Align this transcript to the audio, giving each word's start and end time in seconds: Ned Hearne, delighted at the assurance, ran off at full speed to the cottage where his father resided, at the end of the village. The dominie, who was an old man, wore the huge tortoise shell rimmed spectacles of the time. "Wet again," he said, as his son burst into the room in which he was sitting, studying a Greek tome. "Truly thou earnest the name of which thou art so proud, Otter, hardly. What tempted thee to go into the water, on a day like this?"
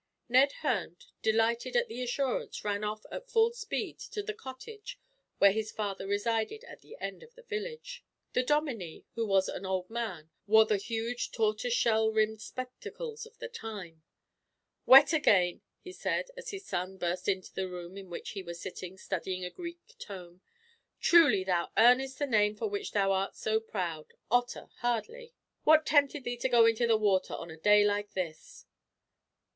Ned 0.27 0.53
Hearne, 0.63 0.97
delighted 1.21 1.75
at 1.75 1.87
the 1.87 2.01
assurance, 2.01 2.63
ran 2.65 2.83
off 2.83 3.03
at 3.11 3.29
full 3.29 3.53
speed 3.53 3.99
to 3.99 4.23
the 4.23 4.33
cottage 4.33 4.99
where 5.37 5.51
his 5.51 5.71
father 5.71 6.07
resided, 6.07 6.63
at 6.63 6.81
the 6.81 6.97
end 6.99 7.21
of 7.21 7.35
the 7.35 7.43
village. 7.43 8.03
The 8.33 8.41
dominie, 8.41 9.05
who 9.13 9.27
was 9.27 9.47
an 9.47 9.63
old 9.63 9.91
man, 9.91 10.31
wore 10.47 10.65
the 10.65 10.77
huge 10.77 11.29
tortoise 11.29 11.75
shell 11.75 12.09
rimmed 12.09 12.41
spectacles 12.41 13.27
of 13.27 13.37
the 13.37 13.47
time. 13.47 14.01
"Wet 14.87 15.13
again," 15.13 15.61
he 15.83 15.91
said, 15.91 16.29
as 16.35 16.49
his 16.49 16.65
son 16.65 16.97
burst 16.97 17.27
into 17.27 17.53
the 17.53 17.69
room 17.69 17.95
in 17.95 18.09
which 18.09 18.31
he 18.31 18.41
was 18.41 18.59
sitting, 18.59 18.97
studying 18.97 19.45
a 19.45 19.51
Greek 19.51 19.81
tome. 19.99 20.41
"Truly 20.99 21.43
thou 21.43 21.71
earnest 21.77 22.17
the 22.17 22.25
name 22.25 22.57
of 22.59 22.71
which 22.71 22.93
thou 22.93 23.11
art 23.11 23.35
so 23.35 23.59
proud, 23.59 24.15
Otter, 24.31 24.69
hardly. 24.79 25.35
What 25.63 25.85
tempted 25.85 26.23
thee 26.23 26.37
to 26.37 26.49
go 26.49 26.65
into 26.65 26.87
the 26.87 26.97
water, 26.97 27.35
on 27.35 27.51
a 27.51 27.55
day 27.57 27.85
like 27.85 28.13
this?" 28.13 28.65